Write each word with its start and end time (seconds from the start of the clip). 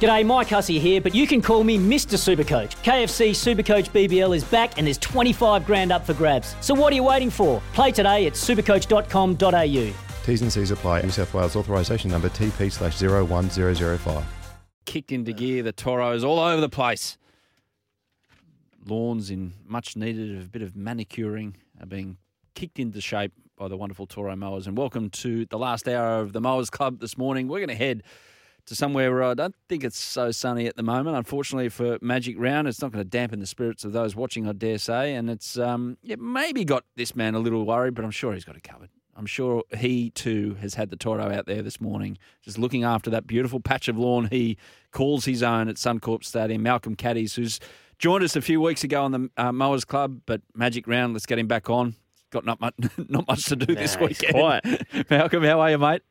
G'day, 0.00 0.26
Mike 0.26 0.48
Hussey 0.48 0.78
here, 0.78 1.00
but 1.00 1.14
you 1.14 1.26
can 1.26 1.40
call 1.40 1.64
me 1.64 1.78
Mr. 1.78 2.18
Supercoach. 2.18 2.76
KFC 2.82 3.30
Supercoach 3.30 3.90
BBL 3.90 4.36
is 4.36 4.44
back 4.44 4.76
and 4.76 4.86
there's 4.86 4.98
25 4.98 5.64
grand 5.64 5.90
up 5.90 6.04
for 6.04 6.12
grabs. 6.12 6.54
So 6.60 6.74
what 6.74 6.92
are 6.92 6.96
you 6.96 7.02
waiting 7.04 7.30
for? 7.30 7.62
Play 7.72 7.92
today 7.92 8.26
at 8.26 8.34
supercoach.com.au. 8.34 9.94
T's 10.26 10.42
and 10.42 10.52
C's 10.52 10.70
apply. 10.70 11.02
New 11.02 11.10
South 11.10 11.32
Wales 11.32 11.56
authorisation 11.56 12.10
number 12.10 12.28
TP 12.28 12.70
slash 12.70 13.00
01005. 13.00 14.24
Kicked 14.84 15.12
into 15.12 15.32
gear, 15.32 15.62
the 15.62 15.72
Toros 15.72 16.24
all 16.24 16.40
over 16.40 16.60
the 16.60 16.68
place. 16.68 17.16
Lawns 18.86 19.30
in 19.30 19.54
much 19.64 19.96
needed 19.96 20.42
a 20.42 20.44
bit 20.44 20.62
of 20.62 20.76
manicuring 20.76 21.56
are 21.80 21.86
being 21.86 22.18
kicked 22.54 22.78
into 22.78 23.00
shape 23.00 23.32
by 23.56 23.68
the 23.68 23.76
wonderful 23.76 24.06
Toro 24.06 24.36
mowers. 24.36 24.66
And 24.66 24.76
welcome 24.76 25.08
to 25.10 25.46
the 25.46 25.58
last 25.58 25.88
hour 25.88 26.20
of 26.20 26.32
the 26.32 26.40
Mowers 26.40 26.70
Club 26.70 27.00
this 27.00 27.16
morning. 27.16 27.48
We're 27.48 27.60
going 27.60 27.68
to 27.68 27.74
head 27.74 28.02
to 28.66 28.74
somewhere 28.74 29.12
where 29.12 29.22
I 29.24 29.34
don't 29.34 29.54
think 29.68 29.84
it's 29.84 29.98
so 29.98 30.30
sunny 30.30 30.66
at 30.66 30.76
the 30.76 30.82
moment. 30.82 31.16
Unfortunately 31.16 31.68
for 31.68 31.98
Magic 32.00 32.36
Round, 32.38 32.66
it's 32.68 32.82
not 32.82 32.92
going 32.92 33.04
to 33.04 33.08
dampen 33.08 33.40
the 33.40 33.46
spirits 33.46 33.84
of 33.84 33.92
those 33.92 34.14
watching, 34.16 34.48
I 34.48 34.52
dare 34.52 34.78
say. 34.78 35.14
And 35.14 35.30
it's 35.30 35.56
um, 35.58 35.96
yeah, 36.02 36.16
maybe 36.18 36.64
got 36.64 36.84
this 36.96 37.14
man 37.16 37.34
a 37.34 37.38
little 37.38 37.64
worried, 37.64 37.94
but 37.94 38.04
I'm 38.04 38.10
sure 38.10 38.34
he's 38.34 38.44
got 38.44 38.56
it 38.56 38.62
covered. 38.64 38.90
I'm 39.18 39.24
sure 39.26 39.62
he 39.78 40.10
too 40.10 40.56
has 40.60 40.74
had 40.74 40.90
the 40.90 40.96
Toro 40.96 41.32
out 41.32 41.46
there 41.46 41.62
this 41.62 41.80
morning, 41.80 42.18
just 42.42 42.58
looking 42.58 42.84
after 42.84 43.08
that 43.10 43.26
beautiful 43.26 43.60
patch 43.60 43.88
of 43.88 43.96
lawn 43.96 44.28
he 44.30 44.58
calls 44.92 45.24
his 45.24 45.42
own 45.42 45.68
at 45.68 45.76
Suncorp 45.76 46.22
Stadium. 46.22 46.62
Malcolm 46.62 46.94
Caddies, 46.96 47.34
who's 47.34 47.58
joined 47.98 48.24
us 48.24 48.36
a 48.36 48.42
few 48.42 48.60
weeks 48.60 48.84
ago 48.84 49.02
on 49.04 49.12
the 49.12 49.30
uh, 49.38 49.52
Mowers 49.52 49.86
Club, 49.86 50.20
but 50.26 50.42
Magic 50.54 50.86
Round, 50.86 51.14
let's 51.14 51.24
get 51.24 51.38
him 51.38 51.46
back 51.46 51.70
on. 51.70 51.94
Got 52.30 52.44
not 52.44 52.60
much, 52.60 52.74
not 53.08 53.26
much 53.26 53.44
to 53.46 53.56
do 53.56 53.72
Nah, 53.72 53.80
this 53.80 53.96
weekend. 53.98 54.34
quiet. 54.34 54.64
Malcolm, 55.10 55.44
how 55.44 55.60
are 55.60 55.70
you, 55.70 55.78
mate? 55.78 56.02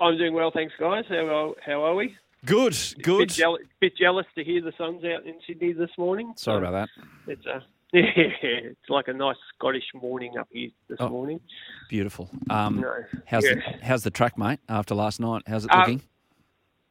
I'm 0.00 0.16
doing 0.18 0.34
well, 0.34 0.50
thanks, 0.52 0.74
guys. 0.78 1.04
How 1.08 1.26
are, 1.26 1.54
how 1.64 1.82
are 1.84 1.94
we? 1.94 2.14
Good, 2.44 2.76
good. 3.02 3.18
Bit, 3.28 3.28
jeal- 3.30 3.58
bit 3.80 3.96
jealous 3.96 4.26
to 4.36 4.44
hear 4.44 4.60
the 4.62 4.72
sun's 4.78 5.02
out 5.04 5.26
in 5.26 5.34
Sydney 5.46 5.72
this 5.72 5.90
morning. 5.98 6.32
Sorry 6.36 6.58
about 6.58 6.72
that. 6.72 6.88
It's 7.32 7.46
a 7.46 7.62
yeah, 7.92 8.02
it's 8.42 8.90
like 8.90 9.08
a 9.08 9.12
nice 9.12 9.36
Scottish 9.54 9.84
morning 9.94 10.36
up 10.38 10.48
here 10.50 10.70
this 10.88 10.98
Oh. 11.00 11.08
morning. 11.08 11.40
Beautiful. 11.88 12.28
Um, 12.50 12.80
No. 12.80 12.92
how's 13.26 13.44
Yeah. 13.44 13.54
the 13.54 13.84
how's 13.84 14.02
the 14.02 14.10
track, 14.10 14.36
mate? 14.36 14.58
After 14.68 14.94
last 14.94 15.18
night, 15.20 15.42
how's 15.46 15.64
it 15.64 15.72
Uh, 15.72 15.78
looking? 15.78 16.02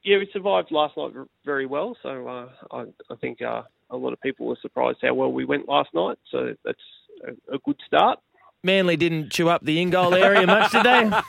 Yeah, 0.03 0.17
we 0.17 0.29
survived 0.33 0.71
last 0.71 0.95
night 0.97 1.11
very 1.43 1.65
well. 1.65 1.95
So 2.01 2.27
uh, 2.27 2.49
I, 2.71 2.85
I 3.11 3.15
think 3.21 3.41
uh, 3.41 3.63
a 3.89 3.97
lot 3.97 4.13
of 4.13 4.21
people 4.21 4.47
were 4.47 4.57
surprised 4.61 4.99
how 5.01 5.13
well 5.13 5.31
we 5.31 5.45
went 5.45 5.67
last 5.67 5.89
night. 5.93 6.17
So 6.31 6.55
that's 6.63 6.79
a, 7.27 7.55
a 7.55 7.59
good 7.59 7.77
start. 7.85 8.19
Manly 8.65 8.97
didn't 8.97 9.29
chew 9.31 9.47
up 9.47 9.63
the 9.63 9.79
in 9.79 9.91
goal 9.91 10.13
area 10.15 10.45
much 10.47 10.71
today. 10.71 11.09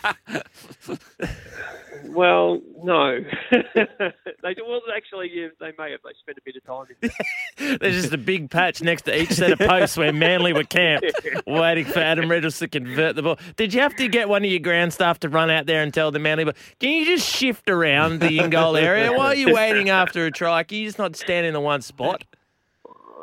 Well, 2.09 2.61
no, 2.83 3.19
they 3.51 4.57
well 4.67 4.81
actually 4.97 5.31
yeah, 5.35 5.49
they 5.61 5.73
may 5.77 5.91
have. 5.91 6.01
They 6.03 6.13
spent 6.21 6.39
a 6.39 6.41
bit 6.45 6.57
of 6.57 6.65
time. 6.65 6.87
In 7.03 7.11
there. 7.59 7.79
There's 7.79 8.01
just 8.01 8.15
a 8.15 8.19
big 8.19 8.49
patch 8.49 8.81
next 8.81 9.03
to 9.03 9.21
each 9.21 9.33
set 9.33 9.51
of 9.51 9.59
posts 9.59 9.97
where 9.99 10.13
Manly 10.13 10.53
were 10.53 10.65
camped, 10.65 11.11
waiting 11.47 11.85
for 11.85 11.99
Adam 11.99 12.31
Reynolds 12.31 12.59
to 12.61 12.69
convert 12.69 13.17
the 13.17 13.23
ball. 13.23 13.39
Did 13.57 13.75
you 13.75 13.81
have 13.81 13.95
to 13.97 14.09
get 14.09 14.29
one 14.29 14.45
of 14.45 14.51
your 14.51 14.61
ground 14.61 14.95
staff 14.95 15.19
to 15.21 15.29
run 15.29 15.51
out 15.51 15.67
there 15.67 15.83
and 15.83 15.93
tell 15.93 16.11
the 16.11 16.19
Manly, 16.19 16.45
but 16.45 16.57
can 16.79 16.91
you 16.91 17.05
just 17.05 17.29
shift 17.29 17.69
around 17.69 18.21
the 18.21 18.39
in 18.39 18.51
goal 18.51 18.77
area 18.77 19.13
while 19.13 19.35
you're 19.35 19.53
waiting 19.55 19.91
after 19.91 20.25
a 20.27 20.31
try? 20.31 20.63
Can 20.63 20.79
you 20.79 20.87
just 20.87 20.99
not 20.99 21.17
stand 21.17 21.45
in 21.45 21.53
the 21.53 21.61
one 21.61 21.83
spot? 21.83 22.25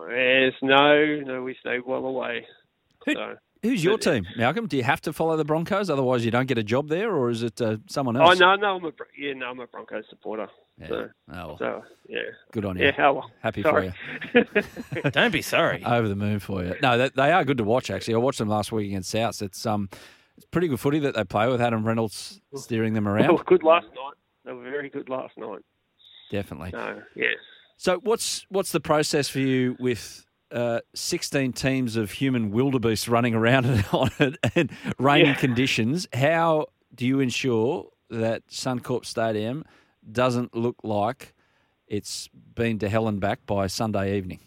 Yes, 0.09 0.53
no, 0.61 1.19
no, 1.21 1.41
we 1.41 1.55
stayed 1.59 1.81
well 1.85 2.05
away. 2.05 2.45
Who- 3.05 3.13
So. 3.13 3.37
Who's 3.63 3.83
your 3.83 3.97
team, 3.97 4.27
Malcolm? 4.37 4.67
Do 4.67 4.75
you 4.77 4.83
have 4.83 5.01
to 5.01 5.13
follow 5.13 5.35
the 5.37 5.45
Broncos, 5.45 5.89
otherwise 5.89 6.23
you 6.25 6.31
don't 6.31 6.47
get 6.47 6.57
a 6.57 6.63
job 6.63 6.89
there, 6.89 7.15
or 7.15 7.29
is 7.29 7.43
it 7.43 7.61
uh, 7.61 7.77
someone 7.87 8.17
Oh 8.17 8.29
else? 8.29 8.39
no, 8.39 8.55
no, 8.55 8.75
I'm 8.75 8.85
a 8.85 8.91
yeah, 9.17 9.33
no, 9.33 9.47
I'm 9.47 9.59
a 9.61 9.67
Broncos 9.67 10.03
supporter. 10.09 10.47
Yeah. 10.79 10.87
So, 10.87 11.09
Oh, 11.31 11.33
well, 11.47 11.57
so 11.57 11.83
yeah, 12.09 12.19
good 12.51 12.65
on 12.65 12.77
you. 12.77 12.85
yeah. 12.85 12.91
How 12.91 13.13
well? 13.13 13.31
Happy 13.41 13.61
Sorry. 13.63 13.93
for 14.33 14.39
you. 15.03 15.11
Don't 15.11 15.31
be 15.31 15.41
sorry. 15.41 15.83
Over 15.85 16.07
the 16.09 16.15
moon 16.15 16.39
for 16.39 16.63
you. 16.63 16.75
No, 16.81 16.97
they, 16.97 17.09
they 17.15 17.31
are 17.31 17.43
good 17.45 17.57
to 17.59 17.63
watch. 17.63 17.89
Actually, 17.89 18.15
I 18.15 18.17
watched 18.17 18.39
them 18.39 18.49
last 18.49 18.71
week 18.71 18.87
against 18.87 19.13
Souths. 19.13 19.41
It's 19.41 19.65
um, 19.65 19.87
it's 20.35 20.45
pretty 20.51 20.67
good 20.67 20.79
footy 20.79 20.99
that 20.99 21.15
they 21.15 21.23
play 21.23 21.47
with 21.47 21.61
Adam 21.61 21.85
Reynolds 21.85 22.41
steering 22.55 22.93
them 22.93 23.05
They 23.05 23.11
around. 23.11 23.31
were 23.37 23.43
good 23.45 23.63
last 23.63 23.85
night. 23.85 24.13
They 24.45 24.51
were 24.51 24.63
very 24.63 24.89
good 24.89 25.07
last 25.07 25.37
night. 25.37 25.61
Definitely. 26.31 26.71
So 26.71 27.01
yes. 27.15 27.35
So 27.77 27.99
what's 28.03 28.45
what's 28.49 28.71
the 28.73 28.79
process 28.81 29.29
for 29.29 29.39
you 29.39 29.77
with 29.79 30.25
uh, 30.53 30.79
16 30.93 31.53
teams 31.53 31.95
of 31.95 32.11
human 32.11 32.51
wildebeest 32.51 33.07
running 33.07 33.33
around 33.33 33.65
on 33.91 34.09
it 34.19 34.37
and 34.55 34.71
rainy 34.99 35.29
Yeah. 35.29 35.35
conditions? 35.35 36.07
How 36.13 36.67
do 36.93 37.05
you 37.05 37.19
ensure 37.19 37.89
that 38.09 38.47
Suncorp 38.47 39.05
Stadium 39.05 39.65
doesn't 40.11 40.55
look 40.55 40.77
like 40.83 41.33
it's 41.87 42.29
been 42.55 42.79
to 42.79 42.89
hell 42.89 43.07
and 43.07 43.19
back 43.19 43.45
by 43.45 43.67
Sunday 43.67 44.15
evening? 44.17 44.39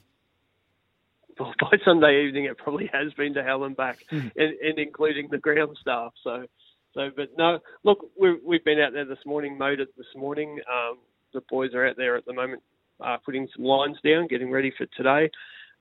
Well, 1.38 1.52
by 1.60 1.76
Sunday 1.84 2.24
evening, 2.26 2.44
it 2.44 2.56
probably 2.56 2.88
has 2.92 3.12
been 3.14 3.34
to 3.34 3.42
hell 3.42 3.64
and 3.64 3.76
back, 3.76 3.98
Hmm. 4.08 4.28
and, 4.36 4.54
and 4.62 4.78
including 4.78 5.28
the 5.30 5.38
ground 5.38 5.76
staff. 5.80 6.12
So, 6.24 6.46
so, 6.94 7.10
but 7.14 7.28
no, 7.36 7.58
look, 7.84 8.06
we've 8.18 8.38
we've 8.44 8.64
been 8.64 8.80
out 8.80 8.92
there 8.94 9.04
this 9.04 9.18
morning, 9.26 9.58
mowed 9.58 9.80
it 9.80 9.94
this 9.98 10.06
morning. 10.16 10.60
Um, 10.72 10.98
the 11.34 11.42
boys 11.50 11.74
are 11.74 11.86
out 11.86 11.96
there 11.98 12.16
at 12.16 12.24
the 12.24 12.32
moment, 12.32 12.62
uh, 13.04 13.18
putting 13.22 13.46
some 13.54 13.64
lines 13.66 13.98
down, 14.02 14.28
getting 14.28 14.50
ready 14.50 14.72
for 14.78 14.86
today. 14.96 15.30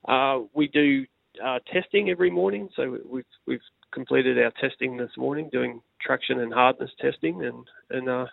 Uh, 0.06 0.40
we 0.54 0.68
do 0.68 1.04
uh, 1.44 1.58
testing 1.72 2.10
every 2.10 2.30
morning, 2.30 2.68
so 2.76 2.98
we've 3.08 3.24
we've 3.46 3.60
completed 3.92 4.38
our 4.38 4.52
testing 4.60 4.96
this 4.96 5.10
morning, 5.16 5.48
doing 5.52 5.80
traction 6.00 6.40
and 6.40 6.52
hardness 6.52 6.90
testing, 7.00 7.44
and 7.44 7.66
and 7.90 8.08
uh, 8.08 8.26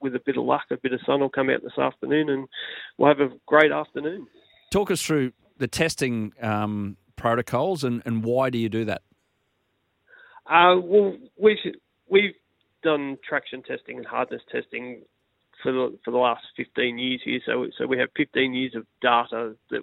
with 0.00 0.14
a 0.14 0.20
bit 0.24 0.36
of 0.36 0.44
luck, 0.44 0.64
a 0.70 0.76
bit 0.76 0.92
of 0.92 1.00
sun 1.06 1.20
will 1.20 1.28
come 1.28 1.50
out 1.50 1.62
this 1.62 1.78
afternoon, 1.78 2.30
and 2.30 2.48
we'll 2.96 3.08
have 3.08 3.20
a 3.20 3.30
great 3.46 3.72
afternoon. 3.72 4.26
Talk 4.70 4.90
us 4.90 5.02
through 5.02 5.32
the 5.58 5.68
testing 5.68 6.32
um, 6.40 6.96
protocols 7.16 7.84
and, 7.84 8.02
and 8.06 8.24
why 8.24 8.48
do 8.48 8.58
you 8.58 8.68
do 8.68 8.84
that? 8.86 9.02
Uh, 10.46 10.80
well, 10.80 11.14
we've 11.36 11.56
we've 12.08 12.34
done 12.82 13.18
traction 13.28 13.62
testing 13.62 13.98
and 13.98 14.06
hardness 14.06 14.40
testing 14.50 15.02
for 15.62 15.72
the 15.72 15.98
for 16.04 16.10
the 16.10 16.16
last 16.16 16.44
15 16.56 16.98
years 16.98 17.20
here. 17.22 17.40
So 17.44 17.66
so 17.76 17.86
we 17.86 17.98
have 17.98 18.08
15 18.16 18.54
years 18.54 18.74
of 18.74 18.86
data 19.02 19.54
that 19.70 19.82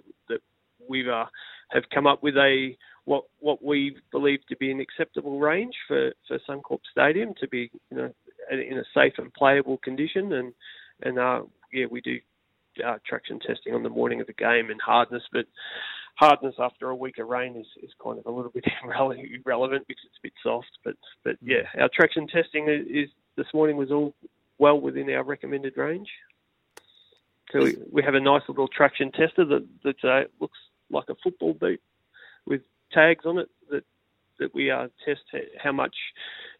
we've 0.88 1.08
uh, 1.08 1.26
have 1.70 1.84
come 1.92 2.06
up 2.06 2.22
with 2.22 2.36
a 2.36 2.76
what 3.04 3.24
what 3.40 3.62
we 3.62 3.96
believe 4.10 4.40
to 4.48 4.56
be 4.56 4.70
an 4.70 4.80
acceptable 4.80 5.38
range 5.38 5.74
for 5.86 6.12
for 6.26 6.38
Suncorp 6.48 6.80
Stadium 6.90 7.34
to 7.40 7.48
be 7.48 7.70
you 7.90 7.96
know 7.96 8.12
in 8.50 8.78
a 8.78 8.84
safe 8.94 9.14
and 9.18 9.32
playable 9.34 9.78
condition 9.78 10.32
and 10.32 10.52
and 11.02 11.18
uh, 11.18 11.42
yeah 11.72 11.86
we 11.90 12.00
do 12.00 12.18
uh, 12.84 12.96
traction 13.06 13.38
testing 13.40 13.74
on 13.74 13.82
the 13.82 13.88
morning 13.88 14.20
of 14.20 14.26
the 14.26 14.32
game 14.32 14.70
and 14.70 14.80
hardness, 14.80 15.22
but 15.32 15.46
hardness 16.16 16.54
after 16.58 16.90
a 16.90 16.96
week 16.96 17.18
of 17.18 17.28
rain 17.28 17.56
is, 17.56 17.66
is 17.82 17.90
kind 18.02 18.18
of 18.18 18.26
a 18.26 18.30
little 18.30 18.50
bit 18.54 18.64
irrelevant, 18.84 19.28
irrelevant 19.44 19.86
because 19.86 20.04
it's 20.06 20.18
a 20.18 20.22
bit 20.22 20.32
soft. 20.42 20.70
But 20.84 20.96
but 21.24 21.36
yeah, 21.42 21.62
our 21.80 21.88
traction 21.92 22.26
testing 22.26 22.68
is, 22.68 22.86
is 22.86 23.10
this 23.36 23.46
morning 23.54 23.76
was 23.76 23.90
all 23.90 24.14
well 24.58 24.80
within 24.80 25.10
our 25.10 25.24
recommended 25.24 25.76
range. 25.76 26.08
So 27.52 27.60
we, 27.60 27.76
we 27.92 28.02
have 28.02 28.14
a 28.14 28.20
nice 28.20 28.42
little 28.48 28.68
traction 28.68 29.12
tester 29.12 29.44
that 29.44 29.66
that 29.84 30.04
uh, 30.04 30.24
looks 30.40 30.58
like 30.90 31.08
a 31.08 31.14
football 31.22 31.54
boot 31.54 31.80
with 32.46 32.62
tags 32.92 33.24
on 33.26 33.38
it 33.38 33.48
that 33.70 33.84
that 34.38 34.54
we 34.54 34.70
uh, 34.70 34.88
test 35.04 35.20
how 35.62 35.72
much 35.72 35.94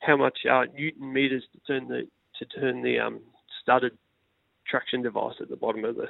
how 0.01 0.17
much 0.17 0.39
uh, 0.51 0.65
newton 0.77 1.13
meters 1.13 1.45
to 1.53 1.61
turn 1.67 1.89
the 1.89 2.03
to 2.39 2.45
turn 2.61 2.83
the 2.83 2.99
um, 2.99 3.21
studded 3.63 3.93
traction 4.69 5.03
device 5.03 5.35
at 5.41 5.49
the 5.49 5.57
bottom 5.57 5.85
of 5.85 5.95
the, 5.97 6.07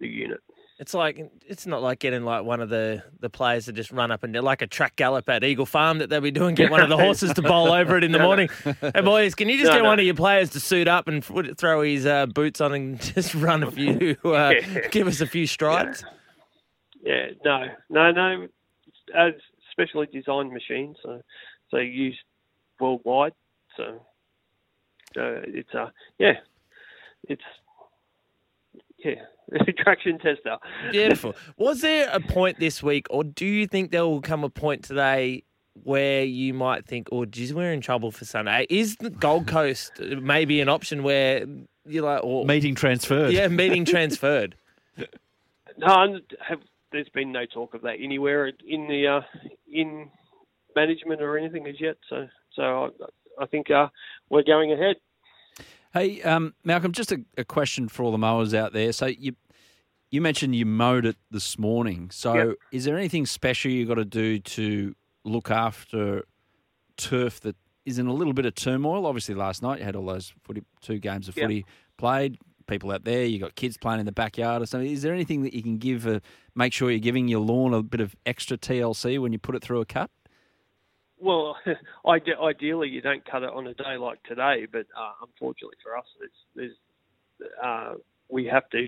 the 0.00 0.06
unit. 0.08 0.40
It's 0.78 0.94
like 0.94 1.30
it's 1.46 1.66
not 1.66 1.82
like 1.82 1.98
getting 1.98 2.24
like 2.24 2.42
one 2.44 2.60
of 2.60 2.70
the, 2.70 3.02
the 3.20 3.28
players 3.30 3.66
to 3.66 3.72
just 3.72 3.92
run 3.92 4.10
up 4.10 4.24
and 4.24 4.34
like 4.42 4.62
a 4.62 4.66
track 4.66 4.96
gallop 4.96 5.28
at 5.28 5.44
Eagle 5.44 5.66
Farm 5.66 5.98
that 5.98 6.08
they'll 6.08 6.22
be 6.22 6.30
doing. 6.30 6.54
Get 6.54 6.70
one 6.70 6.80
of 6.80 6.88
the 6.88 6.96
horses 6.98 7.34
to 7.34 7.42
bowl 7.42 7.70
over 7.70 7.98
it 7.98 8.04
in 8.04 8.12
the 8.12 8.18
No, 8.18 8.24
no. 8.24 8.28
morning. 8.28 8.48
Hey 8.80 9.02
boys, 9.02 9.34
can 9.34 9.48
you 9.50 9.58
just 9.58 9.68
No, 9.68 9.74
get 9.76 9.82
no. 9.82 9.88
one 9.90 9.98
of 9.98 10.06
your 10.06 10.14
players 10.14 10.50
to 10.50 10.60
suit 10.60 10.88
up 10.88 11.06
and 11.06 11.22
throw 11.24 11.82
his 11.82 12.06
uh, 12.06 12.26
boots 12.26 12.60
on 12.62 12.72
and 12.72 13.00
just 13.14 13.34
run 13.34 13.62
a 13.62 13.70
few, 13.70 14.16
uh, 14.24 14.54
give 14.90 15.06
us 15.06 15.20
a 15.20 15.26
few 15.26 15.46
strides? 15.46 16.02
Yeah, 16.02 16.12
no, 17.04 17.66
no, 17.88 18.10
no. 18.12 18.48
It's 18.86 18.96
a 19.14 19.30
specially 19.70 20.06
designed 20.12 20.52
machine, 20.52 20.94
so 21.02 21.22
so 21.70 21.76
used 21.78 22.18
worldwide. 22.78 23.32
So, 23.76 24.00
so 25.14 25.42
it's 25.46 25.74
uh, 25.74 25.90
yeah, 26.18 26.34
it's 27.28 27.42
yeah, 28.98 29.14
traction 29.78 30.18
tester. 30.18 30.56
Beautiful. 30.90 31.34
Was 31.56 31.80
there 31.80 32.08
a 32.12 32.20
point 32.20 32.58
this 32.58 32.82
week, 32.82 33.06
or 33.10 33.24
do 33.24 33.46
you 33.46 33.66
think 33.66 33.90
there 33.90 34.06
will 34.06 34.20
come 34.20 34.44
a 34.44 34.50
point 34.50 34.84
today 34.84 35.44
where 35.84 36.24
you 36.24 36.52
might 36.52 36.84
think, 36.86 37.08
"Oh, 37.12 37.24
geez, 37.24 37.54
we're 37.54 37.72
in 37.72 37.80
trouble 37.80 38.10
for 38.10 38.24
Sunday"? 38.24 38.66
Is 38.68 38.96
the 38.96 39.10
Gold 39.10 39.46
Coast 39.46 39.92
maybe 40.00 40.60
an 40.60 40.68
option 40.68 41.02
where 41.02 41.46
you're 41.86 42.04
like, 42.04 42.22
or 42.22 42.44
Meeting 42.44 42.74
transferred. 42.74 43.32
yeah, 43.32 43.48
meeting 43.48 43.84
transferred? 43.84 44.54
No, 45.78 46.02
and 46.02 46.20
have, 46.46 46.60
there's 46.92 47.08
been 47.14 47.32
no 47.32 47.46
talk 47.46 47.74
of 47.74 47.82
that 47.82 47.96
anywhere 48.00 48.48
in 48.66 48.86
the 48.88 49.06
uh, 49.06 49.20
in 49.72 50.10
management 50.76 51.20
or 51.20 51.36
anything 51.38 51.66
as 51.66 51.80
yet. 51.80 51.96
So, 52.08 52.26
so 52.54 52.62
I, 53.40 53.44
I 53.44 53.46
think 53.46 53.70
uh, 53.70 53.88
we're 54.28 54.42
going 54.42 54.72
ahead. 54.72 54.96
Hey, 55.92 56.22
um, 56.22 56.54
Malcolm, 56.64 56.92
just 56.92 57.10
a, 57.12 57.20
a 57.36 57.44
question 57.44 57.88
for 57.88 58.04
all 58.04 58.12
the 58.12 58.18
mowers 58.18 58.54
out 58.54 58.72
there. 58.72 58.92
So 58.92 59.06
you 59.06 59.34
you 60.10 60.20
mentioned 60.20 60.54
you 60.56 60.66
mowed 60.66 61.06
it 61.06 61.16
this 61.30 61.58
morning. 61.58 62.10
So 62.12 62.34
Yep. 62.34 62.56
is 62.72 62.84
there 62.84 62.96
anything 62.96 63.26
special 63.26 63.70
you 63.70 63.86
got 63.86 63.94
to 63.94 64.04
do 64.04 64.38
to 64.40 64.94
look 65.24 65.50
after 65.50 66.24
turf 66.96 67.40
that 67.40 67.56
is 67.84 67.98
in 67.98 68.06
a 68.06 68.12
little 68.12 68.32
bit 68.32 68.46
of 68.46 68.54
turmoil? 68.54 69.06
Obviously, 69.06 69.34
last 69.34 69.62
night 69.62 69.78
you 69.78 69.84
had 69.84 69.96
all 69.96 70.06
those 70.06 70.32
footy, 70.42 70.62
two 70.80 70.98
games 70.98 71.28
of 71.28 71.36
Yep. 71.36 71.44
footy 71.44 71.66
played. 71.96 72.38
People 72.70 72.92
out 72.92 73.02
there, 73.02 73.24
You've 73.24 73.42
got 73.42 73.56
kids 73.56 73.76
playing 73.76 73.98
in 73.98 74.06
the 74.06 74.12
backyard 74.12 74.62
or 74.62 74.66
something. 74.66 74.88
Is 74.88 75.02
there 75.02 75.12
anything 75.12 75.42
that 75.42 75.52
you 75.52 75.62
can 75.62 75.78
give? 75.78 76.06
Uh, 76.06 76.20
make 76.54 76.72
sure 76.72 76.88
you're 76.88 77.00
giving 77.00 77.26
your 77.26 77.40
lawn 77.40 77.74
a 77.74 77.82
bit 77.82 78.00
of 78.00 78.14
extra 78.24 78.56
TLC 78.56 79.18
when 79.18 79.32
you 79.32 79.38
put 79.38 79.56
it 79.56 79.62
through 79.62 79.80
a 79.80 79.84
cut. 79.84 80.08
Well, 81.18 81.56
ideally 82.06 82.88
you 82.88 83.00
don't 83.00 83.28
cut 83.28 83.42
it 83.42 83.50
on 83.50 83.66
a 83.66 83.74
day 83.74 83.96
like 83.98 84.22
today, 84.22 84.66
but 84.70 84.86
uh, 84.96 85.12
unfortunately 85.22 85.76
for 85.82 85.98
us, 85.98 86.04
uh, 87.62 87.94
we 88.28 88.46
have 88.46 88.68
to 88.70 88.86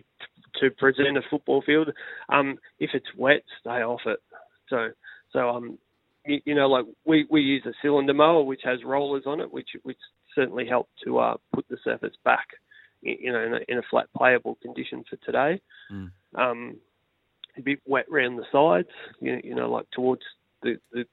to 0.61 0.70
present 0.70 1.19
a 1.19 1.23
football 1.29 1.62
field. 1.67 1.90
Um, 2.29 2.58
if 2.79 2.90
it's 2.94 3.06
wet, 3.17 3.43
stay 3.61 3.82
off 3.82 4.02
it. 4.06 4.20
So, 4.69 4.90
so 5.32 5.49
um, 5.49 5.79
you, 6.25 6.40
you 6.44 6.55
know, 6.55 6.69
like 6.69 6.84
we, 7.05 7.26
we 7.31 7.40
use 7.40 7.64
a 7.67 7.73
cylinder 7.82 8.14
mower 8.14 8.43
which 8.43 8.61
has 8.64 8.79
rollers 8.84 9.25
on 9.26 9.40
it, 9.40 9.52
which 9.52 9.70
which 9.82 9.99
certainly 10.34 10.67
help 10.67 10.88
to 11.05 11.19
uh, 11.19 11.34
put 11.52 11.67
the 11.69 11.79
surface 11.84 12.14
back, 12.25 12.46
you 13.03 13.33
know, 13.33 13.41
in 13.43 13.55
a, 13.55 13.61
in 13.69 13.79
a 13.79 13.83
flat 13.91 14.07
playable 14.17 14.57
condition 14.63 15.05
for 15.09 15.17
today. 15.17 15.61
Mm. 15.93 16.11
Um, 16.35 16.77
a 17.59 17.61
bit 17.61 17.81
wet 17.87 18.07
around 18.11 18.37
the 18.37 18.45
sides, 18.51 18.89
you, 19.21 19.41
you 19.45 19.55
know, 19.55 19.71
like 19.71 19.91
towards 19.91 20.23
the 20.63 20.77
the, 20.93 21.05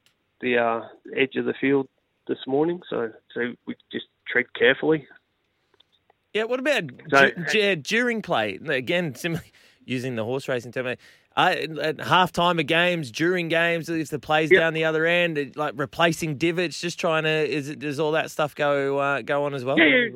the 0.41 0.57
uh, 0.57 0.81
edge 1.15 1.35
of 1.35 1.45
the 1.45 1.53
field 1.59 1.87
this 2.27 2.37
morning. 2.47 2.81
So 2.89 3.11
so 3.33 3.41
we 3.65 3.75
just 3.91 4.05
tread 4.27 4.45
carefully. 4.53 5.07
Yeah, 6.33 6.43
what 6.43 6.59
about 6.59 6.83
So- 7.09 7.31
du- 7.31 7.45
du- 7.51 7.75
during 7.77 8.21
play? 8.21 8.59
Again, 8.67 9.15
similarly, 9.15 9.51
using 9.85 10.15
the 10.15 10.23
horse 10.23 10.47
racing 10.47 10.71
term. 10.71 10.95
Uh, 11.35 11.55
at 11.81 11.99
half 12.01 12.31
time 12.31 12.59
of 12.59 12.67
games, 12.67 13.11
during 13.11 13.47
games, 13.49 13.87
if 13.89 14.09
the 14.09 14.19
play's 14.19 14.51
Yep. 14.51 14.59
down 14.59 14.73
the 14.73 14.83
other 14.85 15.05
end, 15.05 15.53
like 15.55 15.73
replacing 15.77 16.37
divots, 16.37 16.79
just 16.81 16.99
trying 16.99 17.23
to 17.23 17.29
is 17.29 17.69
it 17.69 17.79
does 17.79 17.99
all 17.99 18.11
that 18.13 18.29
stuff 18.31 18.55
go 18.55 18.97
uh, 18.97 19.21
go 19.21 19.43
on 19.45 19.53
as 19.53 19.63
well? 19.65 19.77
Yeah, 19.79 20.09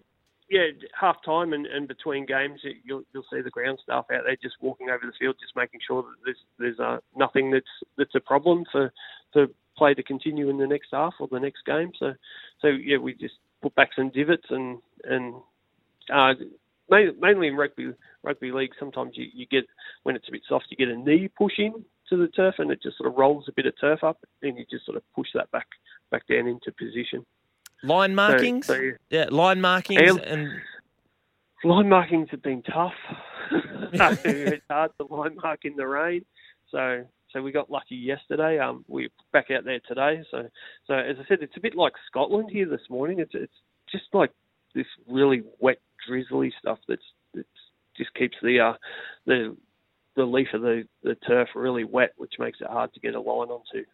yeah. 0.54 0.68
Half 1.00 1.18
time 1.26 1.54
and, 1.54 1.66
and 1.66 1.88
between 1.88 2.26
games, 2.26 2.60
you- 2.64 2.76
you'll 2.86 3.04
you'll 3.14 3.26
see 3.34 3.42
the 3.42 3.50
ground 3.50 3.80
staff 3.84 4.06
out 4.14 4.24
there 4.26 4.36
just 4.42 4.56
walking 4.62 4.90
over 4.90 5.06
the 5.06 5.14
field, 5.20 5.36
just 5.42 5.56
making 5.56 5.80
sure 5.86 6.04
that 6.04 6.16
there's 6.26 6.44
there's 6.60 6.80
uh, 6.80 7.00
nothing 7.16 7.52
that's 7.52 7.74
that's 7.98 8.16
a 8.16 8.20
problem 8.20 8.66
for 8.72 8.92
for 9.34 9.48
play 9.78 9.94
to 9.96 10.04
continue 10.04 10.50
in 10.50 10.58
the 10.58 10.68
next 10.68 10.90
half 10.92 11.16
or 11.20 11.28
the 11.32 11.40
next 11.40 11.66
game. 11.66 11.92
So 12.00 12.14
so 12.62 12.68
yeah, 12.68 12.98
we 12.98 13.14
just 13.16 13.36
put 13.64 13.76
back 13.76 13.90
some 13.96 14.10
divots 14.12 14.48
and 14.52 14.80
and 15.06 15.36
uh, 16.14 16.34
mainly 16.90 17.48
in 17.48 17.56
rugby 17.56 17.94
rugby 18.24 18.52
league, 18.52 18.74
sometimes 18.80 19.14
you, 19.16 19.28
you 19.34 19.46
get 19.48 19.66
when 20.04 20.16
it's 20.16 20.28
a 20.28 20.32
bit 20.32 20.44
soft, 20.48 20.68
you 20.70 20.78
get 20.78 20.90
a 20.94 20.98
knee 20.98 21.30
push 21.38 21.58
in 21.58 21.74
to 22.10 22.18
the 22.18 22.28
turf, 22.30 22.56
and 22.60 22.72
it 22.72 22.82
just 22.84 22.98
sort 22.98 23.10
of 23.10 23.18
rolls 23.18 23.46
a 23.48 23.54
bit 23.54 23.66
of 23.66 23.74
turf 23.80 24.04
up, 24.04 24.20
and 24.44 24.58
you 24.58 24.66
just 24.70 24.86
sort 24.86 24.98
of 24.98 25.04
push 25.16 25.30
that 25.34 25.50
back 25.52 25.68
back 26.12 26.28
down 26.28 26.48
into 26.48 26.72
position. 26.74 27.26
Line 27.84 28.16
markings, 28.16 28.68
so- 28.68 28.92
yeah, 29.10 29.26
line 29.30 29.62
markings, 29.62 30.02
And- 30.02 30.20
and 30.22 30.62
Line 31.66 31.88
markings 31.88 32.30
have 32.32 32.42
been 32.42 32.62
tough. 32.64 32.94
it's 33.52 34.64
hard 34.70 34.92
to 34.98 35.06
line 35.06 35.36
mark 35.42 35.64
in 35.64 35.76
the 35.76 35.88
rain. 35.88 36.26
So 36.72 37.06
so 37.32 37.42
we 37.42 37.52
got 37.52 37.70
lucky 37.70 37.96
yesterday. 37.96 38.60
Um, 38.60 38.84
we're 38.88 39.10
back 39.32 39.50
out 39.52 39.64
there 39.64 39.80
today. 39.88 40.24
So 40.30 40.50
so 40.88 40.94
as 40.96 41.18
I 41.20 41.26
said, 41.28 41.40
it's 41.42 41.56
a 41.56 41.62
bit 41.62 41.76
like 41.76 41.94
Scotland 42.08 42.50
here 42.52 42.68
this 42.68 42.82
morning. 42.90 43.20
It's 43.20 43.34
it's 43.34 43.54
just 43.92 44.06
like 44.14 44.32
this 44.76 44.88
really 45.08 45.44
wet, 45.60 45.80
drizzly 46.08 46.52
stuff 46.60 46.80
that's 46.88 47.02
that's 47.34 47.48
just 47.96 48.14
keeps 48.16 48.36
the 48.42 48.60
uh 48.60 48.74
the 49.26 49.56
the 50.16 50.26
leaf 50.26 50.48
of 50.54 50.62
the, 50.62 50.84
the 51.04 51.16
turf 51.16 51.50
really 51.56 51.84
wet, 51.86 52.14
which 52.18 52.34
makes 52.40 52.60
it 52.62 52.68
hard 52.68 52.94
to 52.94 53.00
get 53.00 53.16
a 53.16 53.20
line 53.22 53.50
onto. 53.50 53.86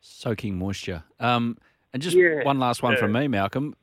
soaking 0.00 0.58
moisture. 0.58 1.04
Um, 1.18 1.56
and 1.92 2.02
just 2.02 2.16
Yeah. 2.16 2.42
one 2.44 2.58
last 2.58 2.82
one 2.82 2.92
Yeah. 2.94 2.98
from 3.00 3.12
me, 3.12 3.28
Malcolm. 3.28 3.74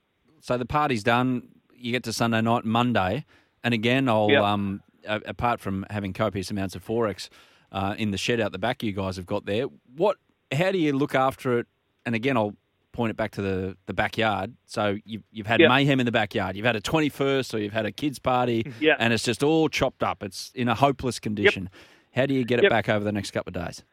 So 0.42 0.58
the 0.58 0.66
party's 0.66 1.04
done. 1.04 1.50
You 1.76 1.92
get 1.92 2.04
to 2.04 2.14
Sunday 2.14 2.42
night, 2.42 2.66
Monday, 2.66 3.26
and 3.64 3.74
again, 3.74 4.08
I'll 4.10 4.30
Yep. 4.32 4.44
um, 4.44 4.82
a- 5.06 5.22
apart 5.26 5.60
from 5.60 5.86
having 5.90 6.14
copious 6.14 6.50
amounts 6.52 6.76
of 6.76 6.84
XXXX 6.84 7.30
uh, 7.72 7.96
in 7.98 8.12
the 8.12 8.18
shed 8.18 8.40
out 8.40 8.52
the 8.52 8.58
back, 8.60 8.82
you 8.84 8.94
guys 8.94 9.16
have 9.18 9.26
got 9.26 9.46
there. 9.46 9.66
What? 9.96 10.18
How 10.54 10.72
do 10.72 10.78
you 10.78 10.94
look 10.94 11.14
after 11.16 11.60
it? 11.60 11.68
And 12.06 12.16
again, 12.16 12.38
I'll 12.38 12.56
point 12.94 13.10
it 13.12 13.18
back 13.18 13.32
to 13.32 13.42
the, 13.42 13.78
the 13.86 13.94
backyard. 13.94 14.54
So 14.66 14.98
you've 15.06 15.24
you've 15.32 15.46
had 15.48 15.60
Yep. 15.60 15.70
mayhem 15.70 16.00
in 16.00 16.06
the 16.06 16.12
backyard. 16.12 16.56
You've 16.56 16.66
had 16.66 16.78
a 16.78 16.82
twenty 16.82 17.10
first, 17.10 17.54
or 17.54 17.60
you've 17.60 17.74
had 17.74 17.86
a 17.86 17.92
kids 17.92 18.18
party, 18.20 18.72
Yeah. 18.80 18.96
and 18.98 19.12
it's 19.14 19.24
just 19.24 19.44
all 19.44 19.68
chopped 19.70 20.02
up. 20.02 20.24
It's 20.24 20.52
in 20.56 20.68
a 20.70 20.76
hopeless 20.76 21.20
condition. 21.20 21.70
How 22.16 22.26
do 22.26 22.34
you 22.34 22.46
get 22.46 22.60
it 22.60 22.64
Yep. 22.64 22.70
back 22.72 22.90
over 22.90 23.04
the 23.04 23.12
next 23.12 23.32
couple 23.32 23.56
of 23.56 23.66
days? 23.68 23.84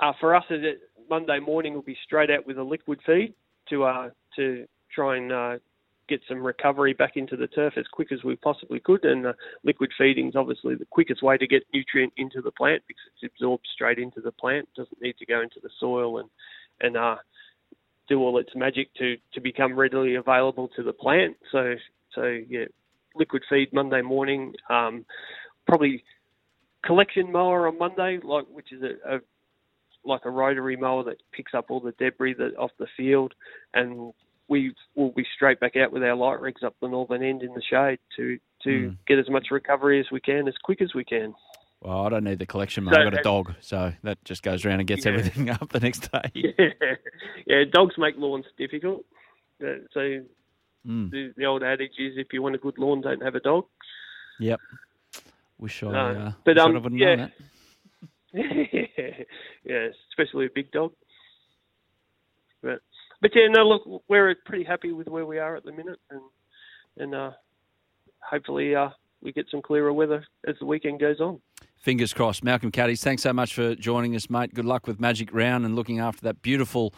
Uh, 0.00 0.12
for 0.18 0.34
us, 0.34 0.44
it 0.50 0.80
Monday 1.08 1.38
morning 1.40 1.74
will 1.74 1.82
be 1.82 1.96
straight 2.04 2.30
out 2.30 2.46
with 2.46 2.58
a 2.58 2.62
liquid 2.62 3.00
feed 3.04 3.34
to 3.70 3.84
uh, 3.84 4.10
to 4.36 4.66
try 4.94 5.16
and 5.16 5.32
uh, 5.32 5.58
get 6.08 6.20
some 6.28 6.42
recovery 6.42 6.92
back 6.92 7.16
into 7.16 7.36
the 7.36 7.48
turf 7.48 7.74
as 7.76 7.86
quick 7.92 8.12
as 8.12 8.22
we 8.22 8.36
possibly 8.36 8.80
could. 8.80 9.04
And 9.04 9.26
uh, 9.26 9.32
liquid 9.64 9.90
feeding 9.98 10.28
is 10.28 10.36
obviously 10.36 10.74
the 10.74 10.86
quickest 10.86 11.22
way 11.22 11.36
to 11.36 11.46
get 11.46 11.62
nutrient 11.72 12.12
into 12.16 12.40
the 12.40 12.50
plant 12.50 12.82
because 12.86 13.02
it's 13.20 13.32
absorbed 13.34 13.66
straight 13.72 13.98
into 13.98 14.20
the 14.20 14.32
plant. 14.32 14.68
It 14.76 14.80
doesn't 14.80 15.02
need 15.02 15.16
to 15.18 15.26
go 15.26 15.40
into 15.40 15.60
the 15.62 15.70
soil 15.80 16.18
and 16.18 16.28
and 16.80 16.96
uh, 16.96 17.16
do 18.08 18.20
all 18.20 18.38
its 18.38 18.54
magic 18.54 18.94
to 18.94 19.16
to 19.34 19.40
become 19.40 19.78
readily 19.78 20.14
available 20.14 20.68
to 20.76 20.82
the 20.82 20.92
plant. 20.92 21.36
So 21.52 21.74
so 22.14 22.38
yeah, 22.48 22.66
liquid 23.14 23.42
feed 23.48 23.72
Monday 23.72 24.02
morning. 24.02 24.54
Um, 24.70 25.04
probably 25.66 26.04
collection 26.84 27.32
mower 27.32 27.66
on 27.66 27.78
Monday, 27.78 28.18
like 28.22 28.46
which 28.52 28.72
is 28.72 28.82
a, 28.82 29.16
a 29.16 29.20
like 30.06 30.24
a 30.24 30.30
rotary 30.30 30.76
mower 30.76 31.02
that 31.04 31.16
picks 31.32 31.52
up 31.54 31.66
all 31.70 31.80
the 31.80 31.92
debris 31.98 32.34
that 32.34 32.56
off 32.56 32.70
the 32.78 32.86
field, 32.96 33.34
and 33.74 34.12
we 34.48 34.72
will 34.94 35.10
be 35.10 35.26
straight 35.34 35.58
back 35.60 35.76
out 35.76 35.92
with 35.92 36.02
our 36.04 36.14
light 36.14 36.40
rigs 36.40 36.62
up 36.62 36.74
the 36.80 36.88
northern 36.88 37.22
end 37.22 37.42
in 37.42 37.52
the 37.54 37.62
shade 37.62 37.98
to 38.16 38.38
to 38.62 38.68
Mm. 38.90 38.96
get 39.06 39.18
as 39.18 39.28
much 39.28 39.48
recovery 39.50 40.00
as 40.00 40.06
we 40.10 40.20
can, 40.20 40.48
as 40.48 40.54
quick 40.62 40.80
as 40.80 40.92
we 40.94 41.04
can. 41.04 41.34
Well, 41.82 42.00
I 42.06 42.08
don't 42.08 42.24
need 42.24 42.38
the 42.38 42.46
collection, 42.46 42.84
mate. 42.84 42.94
So- 42.94 43.00
I've 43.02 43.12
got 43.12 43.20
a 43.20 43.22
dog, 43.22 43.54
so 43.60 43.92
that 44.02 44.24
just 44.24 44.42
goes 44.42 44.64
around 44.64 44.80
and 44.80 44.88
gets 44.88 45.04
Yeah. 45.04 45.12
everything 45.12 45.50
up 45.50 45.68
the 45.72 45.80
next 45.80 46.10
day. 46.10 46.30
Yeah, 46.34 46.94
yeah. 47.46 47.64
Dogs 47.70 47.96
make 47.98 48.16
lawns 48.16 48.46
difficult. 48.56 49.04
Uh, 49.62 49.84
so 49.92 50.24
Mm. 50.86 51.10
the, 51.10 51.32
the 51.36 51.44
old 51.44 51.62
adage 51.64 51.98
is, 51.98 52.16
if 52.16 52.32
you 52.32 52.40
want 52.42 52.54
a 52.54 52.58
good 52.58 52.78
lawn, 52.78 53.00
don't 53.00 53.22
have 53.22 53.34
a 53.34 53.40
dog. 53.40 53.66
Yep. 54.38 54.60
Wish 55.58 55.82
I, 55.82 55.90
No, 55.90 55.98
uh, 55.98 56.32
but, 56.44 56.54
wish 56.56 56.62
I 56.62 56.64
um, 56.66 56.74
would 56.74 56.82
have 56.84 56.92
yeah. 56.94 57.06
known 57.06 57.18
that. 57.18 57.32
yeah, 59.64 59.88
especially 60.10 60.46
a 60.46 60.50
big 60.54 60.70
dog. 60.72 60.92
But 62.62 62.80
but 63.20 63.30
yeah, 63.34 63.48
no, 63.50 63.64
look, 63.64 64.02
we're 64.08 64.34
pretty 64.44 64.64
happy 64.64 64.92
with 64.92 65.08
where 65.08 65.26
we 65.26 65.38
are 65.38 65.56
at 65.56 65.64
the 65.64 65.72
minute, 65.72 65.98
and 66.10 66.20
and 66.98 67.14
uh, 67.14 67.30
hopefully 68.20 68.74
uh, 68.74 68.88
we 69.22 69.32
get 69.32 69.46
some 69.50 69.62
clearer 69.62 69.92
weather 69.92 70.24
as 70.46 70.56
the 70.60 70.66
weekend 70.66 71.00
goes 71.00 71.20
on. 71.20 71.40
Fingers 71.76 72.12
crossed. 72.12 72.42
Malcolm 72.42 72.72
Caddies, 72.72 73.02
thanks 73.02 73.22
so 73.22 73.32
much 73.32 73.54
for 73.54 73.74
joining 73.74 74.16
us, 74.16 74.28
mate. 74.28 74.52
Good 74.54 74.64
luck 74.64 74.86
with 74.86 74.98
Magic 74.98 75.32
Round 75.32 75.64
and 75.64 75.76
looking 75.76 76.00
after 76.00 76.22
that 76.22 76.42
beautiful 76.42 76.92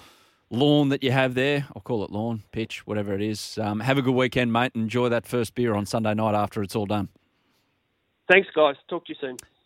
lawn 0.50 0.88
that 0.88 1.02
you 1.02 1.10
have 1.10 1.34
there. 1.34 1.66
I'll 1.74 1.82
call 1.82 2.04
it 2.04 2.10
lawn, 2.10 2.42
pitch, 2.52 2.86
whatever 2.86 3.12
it 3.14 3.20
is. 3.20 3.58
Um, 3.58 3.80
have 3.80 3.98
a 3.98 4.02
good 4.02 4.14
weekend, 4.14 4.52
mate. 4.52 4.72
Enjoy 4.74 5.08
that 5.10 5.26
first 5.26 5.54
beer 5.54 5.74
on 5.74 5.84
Sunday 5.84 6.14
night 6.14 6.34
after 6.34 6.62
it's 6.62 6.74
all 6.74 6.86
done. 6.86 7.08
Thanks, 8.30 8.48
guys. 8.54 8.76
Talk 8.88 9.06
to 9.06 9.12
you 9.12 9.18
soon. 9.20 9.36